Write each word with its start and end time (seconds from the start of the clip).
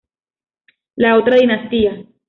La 0.95 1.15
otra 1.15 1.35
dinastía. 1.35 2.07